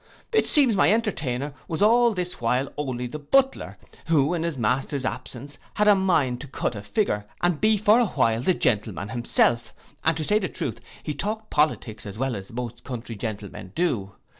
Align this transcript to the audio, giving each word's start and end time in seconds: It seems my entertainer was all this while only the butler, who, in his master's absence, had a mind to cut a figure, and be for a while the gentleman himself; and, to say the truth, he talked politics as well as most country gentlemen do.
It 0.31 0.47
seems 0.47 0.75
my 0.75 0.91
entertainer 0.91 1.53
was 1.67 1.83
all 1.83 2.15
this 2.15 2.41
while 2.41 2.73
only 2.75 3.05
the 3.05 3.19
butler, 3.19 3.77
who, 4.07 4.33
in 4.33 4.41
his 4.41 4.57
master's 4.57 5.05
absence, 5.05 5.59
had 5.75 5.87
a 5.87 5.93
mind 5.93 6.41
to 6.41 6.47
cut 6.47 6.73
a 6.75 6.81
figure, 6.81 7.23
and 7.39 7.61
be 7.61 7.77
for 7.77 7.99
a 7.99 8.07
while 8.07 8.41
the 8.41 8.55
gentleman 8.55 9.09
himself; 9.09 9.75
and, 10.03 10.17
to 10.17 10.23
say 10.23 10.39
the 10.39 10.49
truth, 10.49 10.81
he 11.03 11.13
talked 11.13 11.51
politics 11.51 12.07
as 12.07 12.17
well 12.17 12.35
as 12.35 12.51
most 12.51 12.83
country 12.83 13.15
gentlemen 13.15 13.73
do. 13.75 14.13